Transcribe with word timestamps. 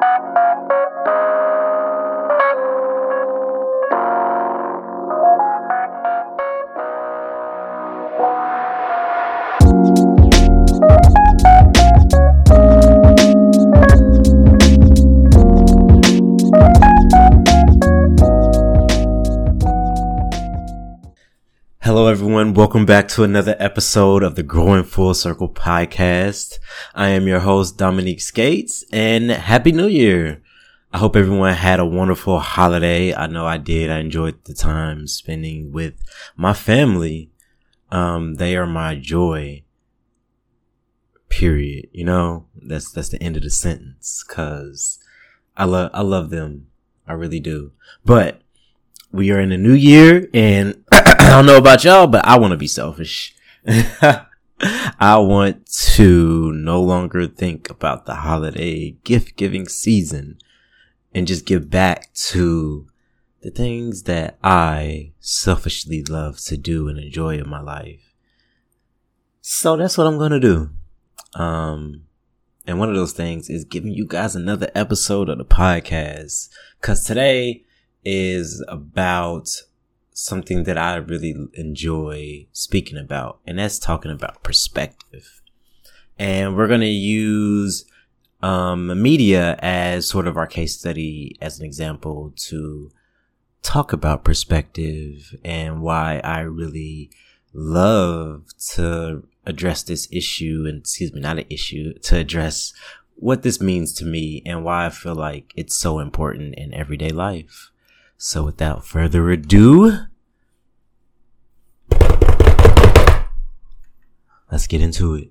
Thank 0.00 0.70
you. 0.70 0.79
Hello, 21.82 22.08
everyone. 22.08 22.52
Welcome 22.52 22.84
back 22.84 23.08
to 23.08 23.24
another 23.24 23.56
episode 23.58 24.22
of 24.22 24.34
the 24.34 24.42
Growing 24.42 24.84
Full 24.84 25.14
Circle 25.14 25.48
podcast. 25.48 26.58
I 26.94 27.08
am 27.08 27.26
your 27.26 27.38
host, 27.40 27.78
Dominique 27.78 28.20
Skates, 28.20 28.84
and 28.92 29.30
Happy 29.30 29.72
New 29.72 29.86
Year. 29.86 30.42
I 30.92 30.98
hope 30.98 31.16
everyone 31.16 31.54
had 31.54 31.80
a 31.80 31.86
wonderful 31.86 32.38
holiday. 32.38 33.14
I 33.14 33.28
know 33.28 33.46
I 33.46 33.56
did. 33.56 33.90
I 33.90 34.00
enjoyed 34.00 34.44
the 34.44 34.52
time 34.52 35.06
spending 35.06 35.72
with 35.72 35.94
my 36.36 36.52
family. 36.52 37.30
Um, 37.90 38.34
they 38.34 38.56
are 38.58 38.66
my 38.66 38.94
joy. 38.94 39.62
Period. 41.30 41.88
You 41.92 42.04
know, 42.04 42.44
that's, 42.54 42.92
that's 42.92 43.08
the 43.08 43.22
end 43.22 43.38
of 43.38 43.42
the 43.42 43.48
sentence. 43.48 44.22
Cause 44.22 44.98
I 45.56 45.64
love, 45.64 45.90
I 45.94 46.02
love 46.02 46.28
them. 46.28 46.66
I 47.08 47.14
really 47.14 47.40
do. 47.40 47.72
But 48.04 48.42
we 49.12 49.30
are 49.30 49.40
in 49.40 49.50
a 49.50 49.58
new 49.58 49.72
year 49.72 50.28
and 50.34 50.84
I 51.30 51.34
don't 51.34 51.46
know 51.46 51.58
about 51.58 51.84
y'all, 51.84 52.08
but 52.08 52.26
I 52.26 52.36
want 52.40 52.50
to 52.50 52.56
be 52.56 52.66
selfish. 52.66 53.36
I 53.64 55.16
want 55.18 55.64
to 55.94 56.52
no 56.52 56.82
longer 56.82 57.28
think 57.28 57.70
about 57.70 58.04
the 58.04 58.16
holiday 58.16 58.96
gift 59.04 59.36
giving 59.36 59.68
season 59.68 60.38
and 61.14 61.28
just 61.28 61.46
give 61.46 61.70
back 61.70 62.12
to 62.14 62.88
the 63.42 63.52
things 63.52 64.02
that 64.02 64.38
I 64.42 65.12
selfishly 65.20 66.02
love 66.02 66.40
to 66.46 66.56
do 66.56 66.88
and 66.88 66.98
enjoy 66.98 67.38
in 67.38 67.48
my 67.48 67.60
life. 67.60 68.12
So 69.40 69.76
that's 69.76 69.96
what 69.96 70.08
I'm 70.08 70.18
going 70.18 70.32
to 70.32 70.40
do. 70.40 70.70
Um, 71.40 72.06
and 72.66 72.80
one 72.80 72.88
of 72.88 72.96
those 72.96 73.12
things 73.12 73.48
is 73.48 73.62
giving 73.62 73.92
you 73.92 74.04
guys 74.04 74.34
another 74.34 74.68
episode 74.74 75.28
of 75.28 75.38
the 75.38 75.44
podcast. 75.44 76.48
Cause 76.80 77.04
today 77.04 77.62
is 78.04 78.64
about 78.66 79.62
something 80.12 80.64
that 80.64 80.78
I 80.78 80.96
really 80.96 81.34
enjoy 81.54 82.46
speaking 82.52 82.98
about, 82.98 83.40
and 83.46 83.58
that's 83.58 83.78
talking 83.78 84.10
about 84.10 84.42
perspective. 84.42 85.40
And 86.18 86.56
we're 86.56 86.68
going 86.68 86.80
to 86.80 86.86
use 86.86 87.84
um, 88.42 89.02
media 89.02 89.56
as 89.60 90.08
sort 90.08 90.26
of 90.26 90.36
our 90.36 90.46
case 90.46 90.78
study 90.78 91.36
as 91.40 91.58
an 91.58 91.64
example 91.64 92.32
to 92.36 92.90
talk 93.62 93.92
about 93.92 94.24
perspective 94.24 95.34
and 95.44 95.82
why 95.82 96.20
I 96.24 96.40
really 96.40 97.10
love 97.52 98.44
to 98.74 99.24
address 99.44 99.82
this 99.82 100.08
issue 100.10 100.64
and 100.68 100.80
excuse 100.80 101.12
me, 101.12 101.20
not 101.20 101.38
an 101.38 101.46
issue 101.50 101.94
to 101.94 102.16
address 102.16 102.72
what 103.16 103.42
this 103.42 103.60
means 103.60 103.92
to 103.94 104.04
me 104.04 104.42
and 104.46 104.64
why 104.64 104.86
I 104.86 104.90
feel 104.90 105.14
like 105.14 105.52
it's 105.56 105.76
so 105.76 105.98
important 105.98 106.54
in 106.54 106.72
everyday 106.72 107.10
life. 107.10 107.70
So 108.22 108.44
without 108.44 108.84
further 108.84 109.30
ado, 109.30 109.96
let's 114.52 114.66
get 114.66 114.82
into 114.82 115.14
it. 115.14 115.30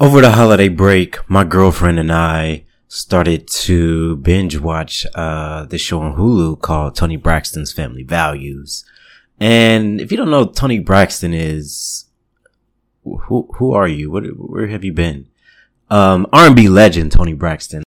Over 0.00 0.22
the 0.22 0.32
holiday 0.32 0.68
break, 0.68 1.18
my 1.28 1.44
girlfriend 1.44 1.98
and 1.98 2.10
I 2.10 2.64
started 2.92 3.46
to 3.46 4.16
binge 4.16 4.58
watch 4.58 5.06
uh 5.14 5.64
show 5.76 6.00
on 6.00 6.16
Hulu 6.16 6.60
called 6.60 6.96
Toni 6.96 7.14
Braxton's 7.14 7.72
Family 7.72 8.02
Values. 8.02 8.84
And 9.38 10.00
if 10.00 10.10
you 10.10 10.16
don't 10.16 10.28
know 10.28 10.44
Toni 10.44 10.80
Braxton 10.80 11.32
is 11.32 12.06
who 13.04 13.48
who 13.54 13.72
are 13.72 13.86
you? 13.86 14.10
What 14.10 14.24
where 14.36 14.66
have 14.66 14.82
you 14.82 14.92
been? 14.92 15.28
Um 15.88 16.26
R&B 16.32 16.68
legend 16.68 17.12
Toni 17.12 17.32
Braxton. 17.32 17.84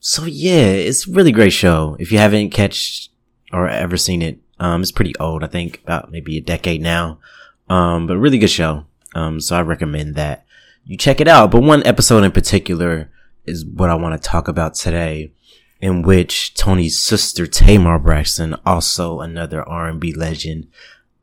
So 0.00 0.26
yeah, 0.26 0.66
it's 0.66 1.08
really 1.08 1.32
great 1.32 1.54
show. 1.54 1.96
If 1.98 2.12
you 2.12 2.18
haven't 2.18 2.50
catch 2.50 3.08
or 3.54 3.66
ever 3.66 3.96
seen 3.96 4.20
it, 4.20 4.38
um 4.60 4.82
it's 4.82 4.92
pretty 4.92 5.16
old, 5.18 5.44
I 5.44 5.46
think 5.46 5.80
about 5.82 6.10
maybe 6.12 6.36
a 6.36 6.42
decade 6.42 6.82
now. 6.82 7.20
Um 7.70 8.06
but 8.06 8.18
really 8.18 8.38
good 8.38 8.50
show. 8.50 8.84
Um 9.14 9.40
so 9.40 9.56
I 9.56 9.62
recommend 9.62 10.14
that 10.16 10.44
you 10.84 10.98
check 10.98 11.22
it 11.22 11.26
out. 11.26 11.50
But 11.50 11.62
one 11.62 11.86
episode 11.86 12.22
in 12.22 12.32
particular 12.32 13.10
is 13.46 13.64
what 13.64 13.90
I 13.90 13.94
want 13.94 14.20
to 14.20 14.28
talk 14.28 14.48
about 14.48 14.74
today, 14.74 15.32
in 15.80 16.02
which 16.02 16.54
Toni's 16.54 16.98
sister 16.98 17.46
Tamar 17.46 17.98
Braxton, 17.98 18.56
also 18.64 19.20
another 19.20 19.66
R&B 19.68 20.14
legend, 20.14 20.68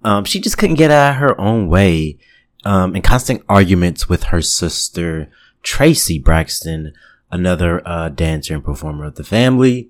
um, 0.03 0.25
she 0.25 0.39
just 0.39 0.57
couldn't 0.57 0.75
get 0.75 0.91
out 0.91 1.11
of 1.11 1.15
her 1.17 1.39
own 1.39 1.67
way, 1.67 2.17
um, 2.65 2.95
in 2.95 3.01
constant 3.01 3.43
arguments 3.49 4.07
with 4.07 4.23
her 4.25 4.41
sister 4.41 5.29
Traci 5.63 6.21
Braxton, 6.21 6.93
another 7.31 7.85
uh, 7.87 8.09
dancer 8.09 8.53
and 8.53 8.63
performer 8.63 9.05
of 9.05 9.15
the 9.15 9.23
family, 9.23 9.89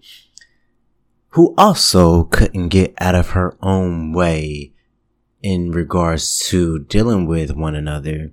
who 1.30 1.54
also 1.58 2.24
couldn't 2.26 2.70
get 2.70 2.94
out 3.00 3.16
of 3.16 3.32
her 3.32 3.58
own 3.62 4.14
way 4.14 4.72
in 5.42 5.72
regards 5.72 6.38
to 6.48 6.80
dealing 6.80 7.26
with 7.26 7.52
one 7.52 7.76
another. 7.76 8.32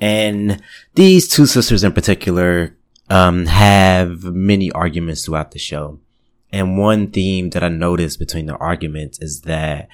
And 0.00 0.62
these 0.94 1.28
two 1.28 1.46
sisters 1.46 1.82
in 1.82 1.92
particular 1.92 2.76
um, 3.12 3.44
have 3.44 4.24
many 4.24 4.72
arguments 4.72 5.26
throughout 5.26 5.50
the 5.50 5.58
show. 5.58 6.00
And 6.50 6.78
one 6.78 7.10
theme 7.10 7.50
that 7.50 7.62
I 7.62 7.68
noticed 7.68 8.18
between 8.18 8.46
the 8.46 8.56
arguments 8.56 9.18
is 9.20 9.42
that 9.42 9.88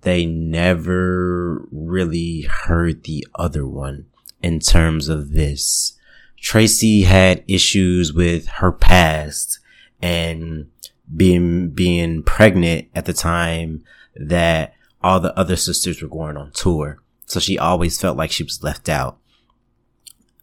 they 0.00 0.24
never 0.24 1.68
really 1.70 2.42
heard 2.42 3.04
the 3.04 3.26
other 3.34 3.66
one 3.66 4.06
in 4.42 4.58
terms 4.58 5.10
of 5.10 5.32
this. 5.32 5.98
Traci 6.42 7.04
had 7.04 7.44
issues 7.46 8.14
with 8.14 8.46
her 8.46 8.72
past 8.72 9.60
and 10.00 10.70
being, 11.14 11.68
being 11.68 12.22
pregnant 12.22 12.88
at 12.94 13.04
the 13.04 13.12
time 13.12 13.84
that 14.16 14.72
all 15.02 15.20
the 15.20 15.38
other 15.38 15.56
sisters 15.56 16.00
were 16.00 16.08
going 16.08 16.38
on 16.38 16.52
tour. 16.52 17.02
So 17.26 17.38
she 17.38 17.58
always 17.58 18.00
felt 18.00 18.16
like 18.16 18.32
she 18.32 18.44
was 18.44 18.62
left 18.62 18.88
out. 18.88 19.18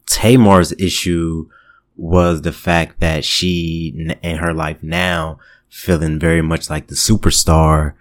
Tamar's 0.10 0.74
issue 0.74 1.48
was 1.96 2.42
the 2.42 2.52
fact 2.52 3.00
that 3.00 3.24
she 3.24 4.16
in 4.24 4.38
her 4.38 4.54
life 4.54 4.82
now 4.82 5.40
feeling 5.70 6.20
very 6.20 6.42
much 6.42 6.70
like 6.70 6.88
the 6.88 6.96
superstar, 6.96 7.94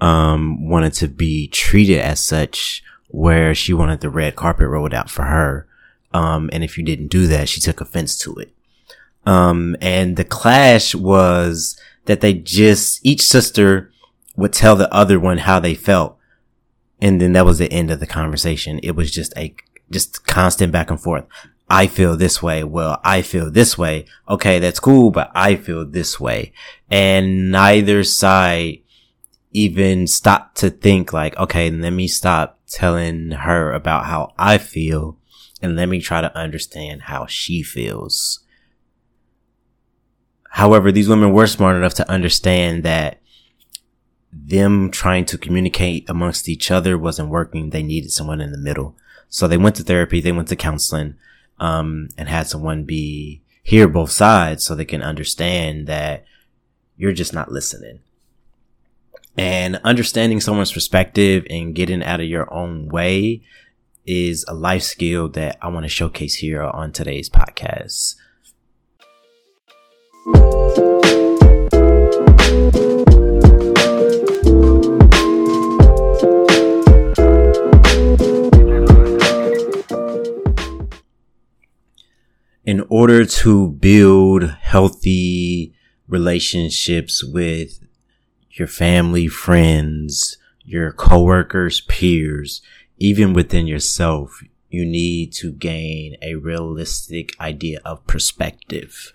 um, 0.00 0.68
wanted 0.68 0.92
to 0.92 1.06
be 1.06 1.46
treated 1.46 2.00
as 2.00 2.18
such 2.18 2.82
where 3.08 3.54
she 3.54 3.72
wanted 3.72 4.00
the 4.00 4.10
red 4.10 4.34
carpet 4.34 4.66
rolled 4.66 4.92
out 4.92 5.08
for 5.08 5.24
her. 5.24 5.66
Um, 6.12 6.50
and 6.52 6.64
if 6.64 6.76
you 6.76 6.84
didn't 6.84 7.08
do 7.08 7.26
that, 7.28 7.48
she 7.48 7.60
took 7.60 7.80
offense 7.80 8.18
to 8.18 8.34
it. 8.36 8.52
Um, 9.24 9.76
and 9.80 10.16
the 10.16 10.24
clash 10.24 10.94
was 10.94 11.78
that 12.06 12.20
they 12.20 12.34
just, 12.34 13.04
each 13.06 13.22
sister 13.22 13.92
would 14.34 14.52
tell 14.52 14.74
the 14.74 14.92
other 14.92 15.20
one 15.20 15.38
how 15.38 15.60
they 15.60 15.74
felt. 15.74 16.18
And 17.00 17.20
then 17.20 17.32
that 17.34 17.44
was 17.44 17.58
the 17.58 17.72
end 17.72 17.90
of 17.90 18.00
the 18.00 18.06
conversation. 18.06 18.80
It 18.82 18.96
was 18.96 19.10
just 19.10 19.32
a, 19.36 19.54
just 19.92 20.26
constant 20.26 20.72
back 20.72 20.90
and 20.90 21.00
forth. 21.00 21.24
I 21.70 21.86
feel 21.86 22.16
this 22.16 22.42
way. 22.42 22.64
Well, 22.64 23.00
I 23.04 23.22
feel 23.22 23.50
this 23.50 23.78
way. 23.78 24.06
Okay, 24.28 24.58
that's 24.58 24.80
cool, 24.80 25.10
but 25.10 25.30
I 25.34 25.56
feel 25.56 25.86
this 25.86 26.18
way. 26.18 26.52
And 26.90 27.50
neither 27.50 28.04
side 28.04 28.78
even 29.52 30.06
stopped 30.06 30.56
to 30.58 30.70
think 30.70 31.12
like, 31.12 31.36
okay, 31.38 31.70
let 31.70 31.90
me 31.92 32.08
stop 32.08 32.58
telling 32.68 33.30
her 33.30 33.72
about 33.72 34.06
how 34.06 34.32
I 34.38 34.58
feel 34.58 35.18
and 35.60 35.76
let 35.76 35.88
me 35.88 36.00
try 36.00 36.20
to 36.20 36.36
understand 36.36 37.02
how 37.02 37.26
she 37.26 37.62
feels. 37.62 38.40
However, 40.50 40.92
these 40.92 41.08
women 41.08 41.32
were 41.32 41.46
smart 41.46 41.76
enough 41.76 41.94
to 41.94 42.10
understand 42.10 42.82
that 42.82 43.20
them 44.30 44.90
trying 44.90 45.24
to 45.26 45.38
communicate 45.38 46.08
amongst 46.08 46.48
each 46.48 46.70
other 46.70 46.98
wasn't 46.98 47.28
working. 47.28 47.70
They 47.70 47.82
needed 47.82 48.10
someone 48.10 48.40
in 48.40 48.52
the 48.52 48.58
middle. 48.58 48.96
So 49.32 49.48
they 49.48 49.56
went 49.56 49.76
to 49.76 49.82
therapy. 49.82 50.20
They 50.20 50.30
went 50.30 50.48
to 50.48 50.56
counseling 50.56 51.14
um, 51.58 52.10
and 52.18 52.28
had 52.28 52.48
someone 52.48 52.84
be 52.84 53.40
hear 53.62 53.88
both 53.88 54.10
sides 54.10 54.62
so 54.62 54.74
they 54.74 54.84
can 54.84 55.02
understand 55.02 55.86
that 55.86 56.26
you're 56.98 57.14
just 57.14 57.32
not 57.32 57.50
listening. 57.50 58.00
And 59.38 59.76
understanding 59.84 60.40
someone's 60.40 60.70
perspective 60.70 61.46
and 61.48 61.74
getting 61.74 62.02
out 62.02 62.20
of 62.20 62.26
your 62.26 62.52
own 62.52 62.88
way 62.88 63.40
is 64.04 64.44
a 64.48 64.54
life 64.54 64.82
skill 64.82 65.30
that 65.30 65.56
I 65.62 65.68
want 65.68 65.84
to 65.84 65.88
showcase 65.88 66.34
here 66.34 66.62
on 66.62 66.92
today's 66.92 67.30
podcast. 67.30 68.16
Order 82.80 83.24
to 83.24 83.68
build 83.68 84.50
healthy 84.60 85.74
relationships 86.08 87.24
with 87.24 87.80
your 88.50 88.68
family, 88.68 89.28
friends, 89.28 90.36
your 90.64 90.92
coworkers, 90.92 91.80
peers, 91.82 92.62
even 92.98 93.32
within 93.32 93.66
yourself, 93.66 94.42
you 94.68 94.84
need 94.84 95.32
to 95.32 95.52
gain 95.52 96.16
a 96.22 96.34
realistic 96.34 97.38
idea 97.40 97.80
of 97.84 98.06
perspective. 98.06 99.12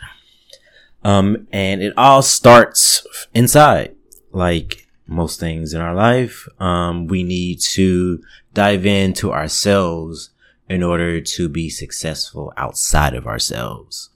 Um, 1.03 1.47
and 1.51 1.81
it 1.81 1.93
all 1.97 2.21
starts 2.21 3.27
inside. 3.33 3.95
Like 4.31 4.87
most 5.07 5.39
things 5.39 5.73
in 5.73 5.81
our 5.81 5.95
life, 5.95 6.47
um, 6.59 7.07
we 7.07 7.23
need 7.23 7.61
to 7.61 8.21
dive 8.53 8.85
into 8.85 9.31
ourselves 9.31 10.31
in 10.69 10.83
order 10.83 11.21
to 11.21 11.49
be 11.49 11.69
successful 11.69 12.53
outside 12.57 13.13
of 13.13 13.27
ourselves. 13.27 14.09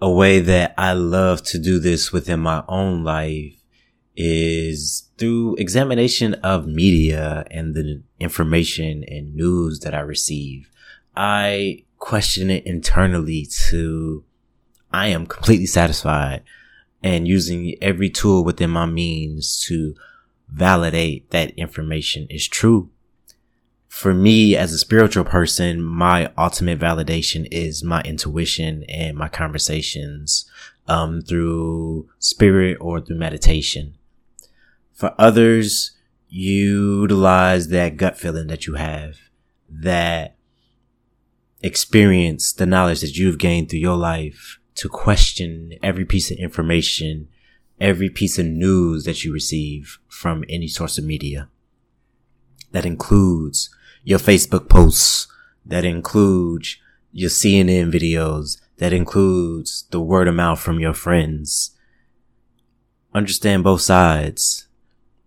A 0.00 0.10
way 0.10 0.40
that 0.40 0.74
I 0.76 0.94
love 0.94 1.42
to 1.44 1.58
do 1.58 1.78
this 1.78 2.12
within 2.12 2.40
my 2.40 2.64
own 2.68 3.04
life 3.04 3.54
is 4.16 5.08
through 5.16 5.56
examination 5.56 6.34
of 6.34 6.66
media 6.66 7.44
and 7.50 7.74
the 7.74 8.02
information 8.18 9.04
and 9.06 9.34
news 9.34 9.80
that 9.80 9.94
I 9.94 10.00
receive. 10.00 10.68
I 11.16 11.84
question 11.98 12.50
it 12.50 12.66
internally 12.66 13.46
to 13.68 14.24
I 14.92 15.06
am 15.06 15.26
completely 15.26 15.66
satisfied 15.66 16.42
and 17.02 17.26
using 17.26 17.76
every 17.80 18.10
tool 18.10 18.44
within 18.44 18.70
my 18.70 18.86
means 18.86 19.64
to 19.66 19.94
validate 20.48 21.30
that 21.30 21.52
information 21.52 22.26
is 22.28 22.46
true. 22.46 22.90
For 23.92 24.14
me 24.14 24.56
as 24.56 24.72
a 24.72 24.78
spiritual 24.78 25.24
person, 25.24 25.82
my 25.82 26.32
ultimate 26.38 26.80
validation 26.80 27.46
is 27.52 27.84
my 27.84 28.00
intuition 28.00 28.84
and 28.88 29.16
my 29.16 29.28
conversations, 29.28 30.46
um, 30.88 31.20
through 31.20 32.08
spirit 32.18 32.78
or 32.80 33.02
through 33.02 33.18
meditation. 33.18 33.94
For 34.94 35.14
others, 35.18 35.92
you 36.26 37.02
utilize 37.02 37.68
that 37.68 37.98
gut 37.98 38.18
feeling 38.18 38.46
that 38.46 38.66
you 38.66 38.74
have, 38.74 39.18
that 39.68 40.36
experience, 41.62 42.50
the 42.50 42.66
knowledge 42.66 43.02
that 43.02 43.18
you've 43.18 43.38
gained 43.38 43.68
through 43.68 43.80
your 43.80 43.98
life 43.98 44.58
to 44.76 44.88
question 44.88 45.74
every 45.82 46.06
piece 46.06 46.30
of 46.30 46.38
information, 46.38 47.28
every 47.78 48.08
piece 48.08 48.38
of 48.38 48.46
news 48.46 49.04
that 49.04 49.22
you 49.22 49.34
receive 49.34 49.98
from 50.08 50.44
any 50.48 50.66
source 50.66 50.96
of 50.96 51.04
media. 51.04 51.50
That 52.72 52.86
includes 52.86 53.68
your 54.04 54.18
Facebook 54.18 54.68
posts, 54.68 55.28
that 55.64 55.84
includes 55.84 56.76
your 57.12 57.30
CNN 57.30 57.92
videos, 57.92 58.60
that 58.78 58.92
includes 58.92 59.86
the 59.90 60.00
word 60.00 60.28
of 60.28 60.34
mouth 60.34 60.60
from 60.60 60.80
your 60.80 60.94
friends. 60.94 61.76
Understand 63.14 63.62
both 63.64 63.82
sides. 63.82 64.66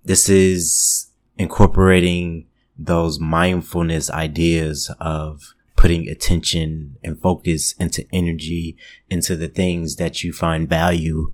This 0.03 0.27
is 0.27 1.11
incorporating 1.37 2.47
those 2.77 3.19
mindfulness 3.19 4.09
ideas 4.09 4.91
of 4.99 5.53
putting 5.75 6.07
attention 6.07 6.97
and 7.03 7.19
focus 7.21 7.73
into 7.73 8.05
energy 8.11 8.77
into 9.09 9.35
the 9.35 9.47
things 9.47 9.97
that 9.97 10.23
you 10.23 10.33
find 10.33 10.67
value 10.67 11.33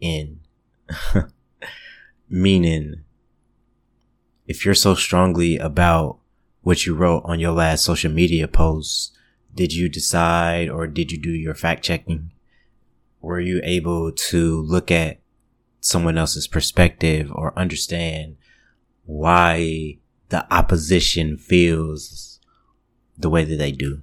in. 0.00 0.40
Meaning, 2.28 3.04
if 4.46 4.64
you're 4.64 4.74
so 4.74 4.94
strongly 4.94 5.58
about 5.58 6.18
what 6.66 6.84
you 6.84 6.96
wrote 6.96 7.22
on 7.24 7.38
your 7.38 7.52
last 7.52 7.84
social 7.84 8.10
media 8.10 8.48
post, 8.48 9.16
did 9.54 9.72
you 9.72 9.88
decide 9.88 10.68
or 10.68 10.88
did 10.88 11.12
you 11.12 11.16
do 11.18 11.30
your 11.30 11.54
fact 11.54 11.84
checking? 11.84 12.32
Were 13.20 13.38
you 13.38 13.60
able 13.62 14.10
to 14.10 14.62
look 14.62 14.90
at 14.90 15.20
someone 15.80 16.18
else's 16.18 16.48
perspective 16.48 17.30
or 17.32 17.56
understand 17.56 18.36
why 19.04 19.96
the 20.30 20.52
opposition 20.52 21.38
feels 21.38 22.40
the 23.16 23.30
way 23.30 23.44
that 23.44 23.56
they 23.56 23.70
do. 23.70 24.02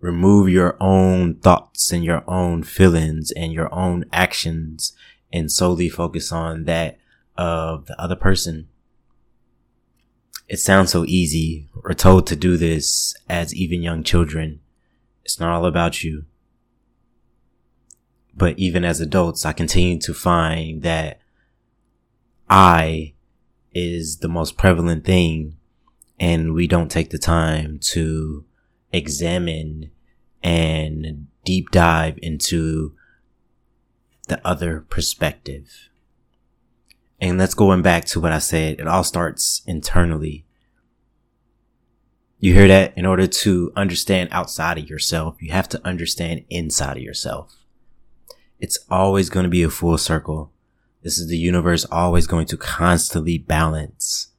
Remove 0.00 0.48
your 0.48 0.76
own 0.80 1.36
thoughts 1.36 1.92
and 1.92 2.04
your 2.04 2.24
own 2.28 2.64
feelings 2.64 3.30
and 3.36 3.52
your 3.52 3.72
own 3.72 4.04
actions 4.12 4.96
and 5.32 5.52
solely 5.52 5.88
focus 5.88 6.32
on 6.32 6.64
that 6.64 6.98
of 7.36 7.86
the 7.86 8.00
other 8.00 8.16
person. 8.16 8.66
It 10.50 10.58
sounds 10.58 10.90
so 10.90 11.04
easy. 11.06 11.68
We're 11.76 11.94
told 11.94 12.26
to 12.26 12.34
do 12.34 12.56
this 12.56 13.14
as 13.28 13.54
even 13.54 13.82
young 13.82 14.02
children. 14.02 14.58
It's 15.24 15.38
not 15.38 15.50
all 15.50 15.64
about 15.64 16.02
you. 16.02 16.24
But 18.34 18.58
even 18.58 18.84
as 18.84 19.00
adults, 19.00 19.46
I 19.46 19.52
continue 19.52 20.00
to 20.00 20.12
find 20.12 20.82
that 20.82 21.20
I 22.48 23.14
is 23.72 24.16
the 24.16 24.28
most 24.28 24.56
prevalent 24.56 25.04
thing 25.04 25.56
and 26.18 26.52
we 26.52 26.66
don't 26.66 26.90
take 26.90 27.10
the 27.10 27.18
time 27.18 27.78
to 27.92 28.44
examine 28.92 29.92
and 30.42 31.28
deep 31.44 31.70
dive 31.70 32.18
into 32.20 32.96
the 34.26 34.44
other 34.44 34.80
perspective. 34.80 35.89
And 37.20 37.38
let's 37.38 37.54
going 37.54 37.82
back 37.82 38.04
to 38.06 38.20
what 38.20 38.32
I 38.32 38.38
said. 38.38 38.80
It 38.80 38.86
all 38.86 39.04
starts 39.04 39.62
internally. 39.66 40.46
You 42.38 42.54
hear 42.54 42.68
that? 42.68 42.96
In 42.96 43.04
order 43.04 43.26
to 43.26 43.72
understand 43.76 44.30
outside 44.32 44.78
of 44.78 44.88
yourself, 44.88 45.36
you 45.40 45.52
have 45.52 45.68
to 45.70 45.86
understand 45.86 46.44
inside 46.48 46.96
of 46.96 47.02
yourself. 47.02 47.54
It's 48.58 48.78
always 48.90 49.28
going 49.28 49.44
to 49.44 49.50
be 49.50 49.62
a 49.62 49.70
full 49.70 49.98
circle. 49.98 50.50
This 51.02 51.18
is 51.18 51.28
the 51.28 51.36
universe 51.36 51.86
always 51.90 52.26
going 52.26 52.46
to 52.46 52.56
constantly 52.56 53.36
balance 53.36 54.30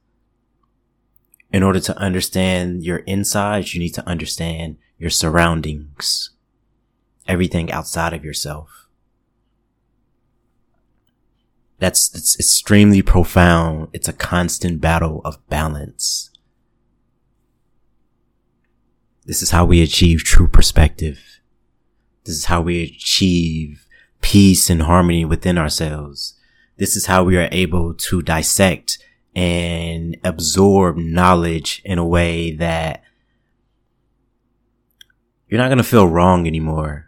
in 1.52 1.62
order 1.62 1.80
to 1.80 1.96
understand 1.98 2.82
your 2.82 2.98
insides, 2.98 3.74
you 3.74 3.80
need 3.80 3.90
to 3.94 4.08
understand 4.08 4.78
your 4.98 5.10
surroundings, 5.10 6.30
everything 7.28 7.70
outside 7.70 8.14
of 8.14 8.24
yourself. 8.24 8.81
That's, 11.82 12.08
that's 12.08 12.38
extremely 12.38 13.02
profound. 13.02 13.88
It's 13.92 14.06
a 14.06 14.12
constant 14.12 14.80
battle 14.80 15.20
of 15.24 15.44
balance. 15.48 16.30
This 19.26 19.42
is 19.42 19.50
how 19.50 19.64
we 19.64 19.82
achieve 19.82 20.22
true 20.22 20.46
perspective. 20.46 21.40
This 22.22 22.36
is 22.36 22.44
how 22.44 22.60
we 22.60 22.84
achieve 22.84 23.84
peace 24.20 24.70
and 24.70 24.82
harmony 24.82 25.24
within 25.24 25.58
ourselves. 25.58 26.38
This 26.76 26.94
is 26.94 27.06
how 27.06 27.24
we 27.24 27.36
are 27.36 27.48
able 27.50 27.94
to 27.94 28.22
dissect 28.22 29.04
and 29.34 30.16
absorb 30.22 30.96
knowledge 30.96 31.82
in 31.84 31.98
a 31.98 32.06
way 32.06 32.52
that 32.52 33.02
you're 35.48 35.58
not 35.58 35.66
going 35.66 35.78
to 35.78 35.82
feel 35.82 36.06
wrong 36.06 36.46
anymore. 36.46 37.06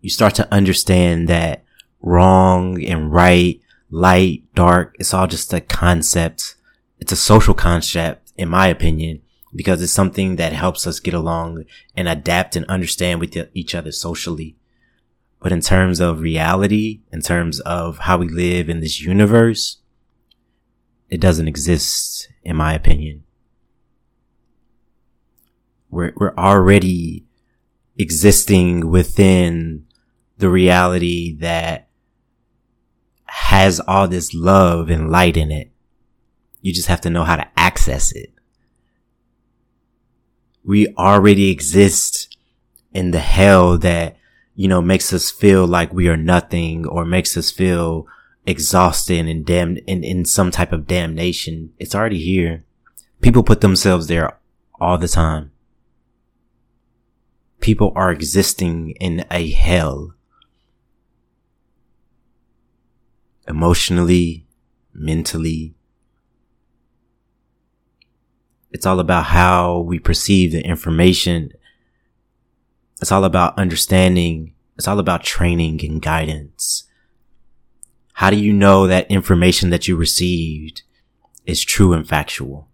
You 0.00 0.08
start 0.08 0.34
to 0.36 0.50
understand 0.50 1.28
that 1.28 1.62
wrong 2.00 2.82
and 2.82 3.12
right, 3.12 3.60
light, 3.90 4.44
dark, 4.54 4.96
it's 4.98 5.14
all 5.14 5.26
just 5.26 5.52
a 5.52 5.60
concept. 5.60 6.56
It's 6.98 7.12
a 7.12 7.16
social 7.16 7.54
concept, 7.54 8.32
in 8.36 8.48
my 8.48 8.66
opinion, 8.68 9.22
because 9.54 9.82
it's 9.82 9.92
something 9.92 10.36
that 10.36 10.52
helps 10.52 10.86
us 10.86 11.00
get 11.00 11.14
along 11.14 11.64
and 11.96 12.08
adapt 12.08 12.56
and 12.56 12.66
understand 12.66 13.20
with 13.20 13.36
each 13.54 13.74
other 13.74 13.92
socially. 13.92 14.56
But 15.40 15.52
in 15.52 15.60
terms 15.60 16.00
of 16.00 16.20
reality, 16.20 17.00
in 17.12 17.22
terms 17.22 17.60
of 17.60 17.98
how 17.98 18.18
we 18.18 18.28
live 18.28 18.68
in 18.68 18.80
this 18.80 19.00
universe, 19.00 19.78
it 21.08 21.20
doesn't 21.20 21.48
exist, 21.48 22.28
in 22.44 22.56
my 22.56 22.74
opinion. 22.74 23.24
We're, 25.90 26.12
we're 26.14 26.36
already 26.36 27.24
existing 27.98 28.90
within 28.90 29.86
the 30.38 30.48
reality 30.48 31.36
that 31.38 31.88
has 33.40 33.80
all 33.80 34.06
this 34.06 34.34
love 34.34 34.90
and 34.90 35.10
light 35.10 35.36
in 35.36 35.50
it. 35.50 35.70
You 36.60 36.74
just 36.74 36.88
have 36.88 37.00
to 37.00 37.10
know 37.10 37.24
how 37.24 37.36
to 37.36 37.48
access 37.56 38.12
it. 38.12 38.32
We 40.62 40.88
already 40.98 41.50
exist 41.50 42.36
in 42.92 43.12
the 43.12 43.18
hell 43.18 43.78
that, 43.78 44.16
you 44.54 44.68
know, 44.68 44.82
makes 44.82 45.12
us 45.12 45.30
feel 45.30 45.66
like 45.66 45.92
we 45.92 46.06
are 46.06 46.18
nothing 46.18 46.86
or 46.86 47.04
makes 47.06 47.34
us 47.36 47.50
feel 47.50 48.06
exhausted 48.46 49.26
and 49.26 49.44
damned 49.44 49.78
in, 49.86 50.04
in 50.04 50.26
some 50.26 50.50
type 50.50 50.72
of 50.72 50.86
damnation. 50.86 51.72
It's 51.78 51.94
already 51.94 52.18
here. 52.22 52.64
People 53.22 53.42
put 53.42 53.62
themselves 53.62 54.06
there 54.06 54.38
all 54.78 54.98
the 54.98 55.08
time. 55.08 55.50
People 57.60 57.92
are 57.96 58.12
existing 58.12 58.92
in 59.00 59.24
a 59.30 59.50
hell. 59.50 60.14
Emotionally, 63.50 64.46
mentally. 64.94 65.74
It's 68.70 68.86
all 68.86 69.00
about 69.00 69.24
how 69.24 69.80
we 69.80 69.98
perceive 69.98 70.52
the 70.52 70.64
information. 70.64 71.50
It's 73.02 73.10
all 73.10 73.24
about 73.24 73.58
understanding. 73.58 74.54
It's 74.76 74.86
all 74.86 75.00
about 75.00 75.24
training 75.24 75.84
and 75.84 76.00
guidance. 76.00 76.84
How 78.12 78.30
do 78.30 78.36
you 78.36 78.52
know 78.52 78.86
that 78.86 79.10
information 79.10 79.70
that 79.70 79.88
you 79.88 79.96
received 79.96 80.82
is 81.44 81.64
true 81.64 81.92
and 81.92 82.08
factual? 82.08 82.68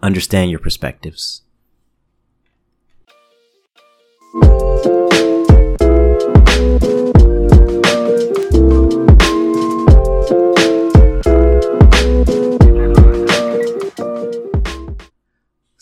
Understand 0.00 0.52
your 0.52 0.60
perspectives. 0.60 1.42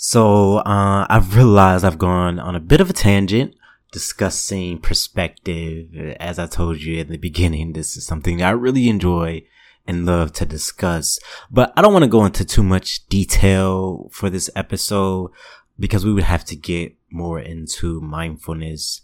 So, 0.08 0.58
uh, 0.58 1.04
I've 1.10 1.34
realized 1.34 1.84
I've 1.84 1.98
gone 1.98 2.38
on 2.38 2.54
a 2.54 2.60
bit 2.60 2.80
of 2.80 2.88
a 2.88 2.92
tangent 2.92 3.56
discussing 3.90 4.78
perspective. 4.78 6.14
As 6.20 6.38
I 6.38 6.46
told 6.46 6.80
you 6.80 7.00
in 7.00 7.08
the 7.08 7.16
beginning, 7.16 7.72
this 7.72 7.96
is 7.96 8.06
something 8.06 8.40
I 8.40 8.50
really 8.50 8.88
enjoy 8.88 9.42
and 9.84 10.06
love 10.06 10.32
to 10.34 10.46
discuss, 10.46 11.18
but 11.50 11.72
I 11.76 11.82
don't 11.82 11.92
want 11.92 12.04
to 12.04 12.08
go 12.08 12.25
into 12.25 12.44
too 12.44 12.62
much 12.62 13.04
detail 13.08 14.08
for 14.12 14.30
this 14.30 14.48
episode 14.54 15.32
because 15.76 16.04
we 16.04 16.12
would 16.12 16.22
have 16.22 16.44
to 16.44 16.54
get 16.54 16.94
more 17.10 17.40
into 17.40 18.00
mindfulness 18.00 19.00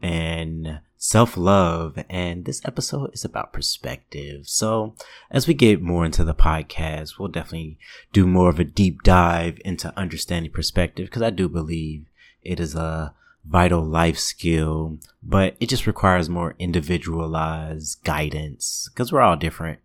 and 0.00 0.78
self 1.04 1.36
love. 1.36 2.02
And 2.08 2.46
this 2.46 2.62
episode 2.64 3.12
is 3.12 3.26
about 3.26 3.52
perspective. 3.52 4.48
So 4.48 4.94
as 5.30 5.46
we 5.46 5.52
get 5.52 5.82
more 5.82 6.06
into 6.06 6.24
the 6.24 6.34
podcast, 6.34 7.18
we'll 7.18 7.28
definitely 7.28 7.78
do 8.14 8.26
more 8.26 8.48
of 8.48 8.58
a 8.58 8.64
deep 8.64 9.02
dive 9.02 9.60
into 9.66 9.96
understanding 9.98 10.50
perspective 10.50 11.06
because 11.06 11.20
I 11.20 11.28
do 11.28 11.46
believe 11.48 12.06
it 12.42 12.58
is 12.58 12.74
a 12.74 13.12
vital 13.44 13.84
life 13.84 14.18
skill, 14.18 14.98
but 15.22 15.56
it 15.60 15.68
just 15.68 15.86
requires 15.86 16.30
more 16.30 16.54
individualized 16.58 18.02
guidance 18.02 18.88
because 18.90 19.12
we're 19.12 19.20
all 19.20 19.36
different 19.36 19.80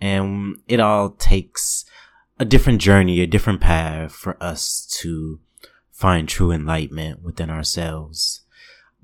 and 0.00 0.60
it 0.66 0.80
all 0.80 1.10
takes 1.10 1.84
a 2.40 2.44
different 2.44 2.80
journey, 2.80 3.20
a 3.20 3.28
different 3.28 3.60
path 3.60 4.10
for 4.10 4.36
us 4.42 4.84
to 5.02 5.38
find 5.92 6.28
true 6.28 6.50
enlightenment 6.50 7.22
within 7.22 7.48
ourselves. 7.48 8.40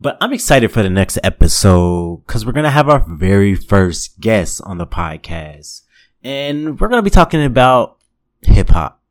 But 0.03 0.17
I'm 0.23 0.33
excited 0.33 0.73
for 0.73 0.83
the 0.83 0.89
next 0.89 1.19
episode 1.23 2.23
because 2.27 2.47
we're 2.47 2.53
going 2.53 2.65
to 2.65 2.71
have 2.71 2.89
our 2.89 3.05
very 3.07 3.55
first 3.55 4.19
guest 4.19 4.63
on 4.65 4.79
the 4.79 4.87
podcast. 4.87 5.83
And 6.25 6.81
we're 6.81 6.89
going 6.89 7.01
to 7.01 7.03
be 7.03 7.11
talking 7.11 7.45
about 7.45 7.99
hip 8.41 8.71
hop 8.71 9.03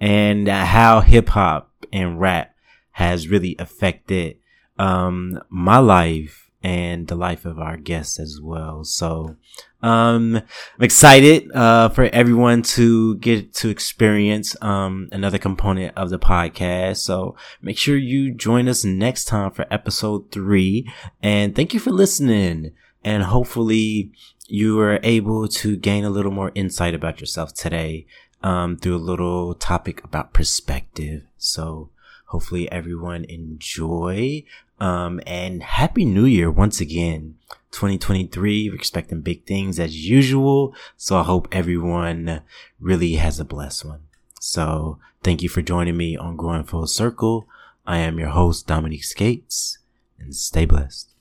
and 0.00 0.48
how 0.48 1.02
hip 1.02 1.28
hop 1.28 1.70
and 1.92 2.18
rap 2.18 2.54
has 2.92 3.28
really 3.28 3.56
affected, 3.58 4.38
um, 4.78 5.38
my 5.50 5.76
life 5.78 6.47
and 6.62 7.06
the 7.06 7.14
life 7.14 7.44
of 7.44 7.58
our 7.58 7.76
guests 7.76 8.18
as 8.18 8.40
well. 8.40 8.84
So, 8.84 9.36
um, 9.80 10.36
I'm 10.36 10.82
excited, 10.82 11.52
uh, 11.52 11.88
for 11.90 12.04
everyone 12.06 12.62
to 12.62 13.16
get 13.16 13.54
to 13.54 13.68
experience, 13.68 14.56
um, 14.60 15.08
another 15.12 15.38
component 15.38 15.96
of 15.96 16.10
the 16.10 16.18
podcast. 16.18 16.96
So 16.96 17.36
make 17.62 17.78
sure 17.78 17.96
you 17.96 18.32
join 18.34 18.68
us 18.68 18.84
next 18.84 19.26
time 19.26 19.52
for 19.52 19.66
episode 19.70 20.32
three. 20.32 20.90
And 21.22 21.54
thank 21.54 21.74
you 21.74 21.80
for 21.80 21.92
listening. 21.92 22.72
And 23.04 23.22
hopefully 23.22 24.10
you 24.48 24.74
were 24.74 24.98
able 25.04 25.46
to 25.46 25.76
gain 25.76 26.04
a 26.04 26.10
little 26.10 26.32
more 26.32 26.50
insight 26.56 26.94
about 26.94 27.20
yourself 27.20 27.54
today, 27.54 28.06
um, 28.42 28.76
through 28.76 28.96
a 28.96 28.98
little 28.98 29.54
topic 29.54 30.02
about 30.02 30.32
perspective. 30.32 31.22
So, 31.36 31.90
hopefully 32.26 32.70
everyone 32.70 33.24
enjoy 33.24 34.44
um, 34.80 35.20
and 35.26 35.62
happy 35.62 36.04
new 36.04 36.24
year 36.24 36.50
once 36.50 36.80
again. 36.80 37.36
2023, 37.70 38.70
we're 38.70 38.74
expecting 38.74 39.20
big 39.20 39.44
things 39.44 39.78
as 39.78 40.08
usual. 40.08 40.74
So 40.96 41.18
I 41.18 41.22
hope 41.22 41.48
everyone 41.52 42.40
really 42.80 43.14
has 43.14 43.38
a 43.38 43.44
blessed 43.44 43.84
one. 43.84 44.00
So 44.40 44.98
thank 45.22 45.42
you 45.42 45.48
for 45.48 45.62
joining 45.62 45.96
me 45.96 46.16
on 46.16 46.36
Growing 46.36 46.64
Full 46.64 46.86
Circle. 46.86 47.46
I 47.86 47.98
am 47.98 48.18
your 48.18 48.30
host, 48.30 48.66
Dominique 48.66 49.04
Skates 49.04 49.78
and 50.18 50.34
stay 50.34 50.64
blessed. 50.64 51.17